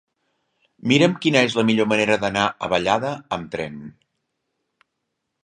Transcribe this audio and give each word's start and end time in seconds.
Mira'm 0.91 1.13
quina 1.25 1.43
és 1.47 1.57
la 1.59 1.65
millor 1.71 1.89
manera 1.91 2.17
d'anar 2.23 2.47
a 2.49 2.71
Vallada 2.73 3.13
amb 3.39 3.53
tren. 3.59 3.79